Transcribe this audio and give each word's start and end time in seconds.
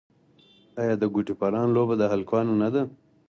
آیا 0.81 0.95
د 0.97 1.03
ګوډي 1.13 1.33
پران 1.41 1.67
لوبه 1.75 1.95
د 1.97 2.03
هلکانو 2.13 2.53
نه 2.61 2.69
ده؟ 2.73 2.81